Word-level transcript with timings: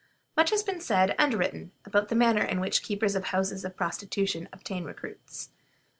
Much 0.35 0.49
has 0.49 0.63
been 0.63 0.81
said 0.81 1.13
and 1.19 1.35
written 1.35 1.71
about 1.85 2.07
the 2.07 2.15
manner 2.15 2.41
in 2.41 2.59
which 2.59 2.81
the 2.81 2.85
keepers 2.87 3.13
of 3.13 3.25
houses 3.25 3.63
of 3.63 3.77
prostitution 3.77 4.49
obtain 4.51 4.83
recruits. 4.83 5.49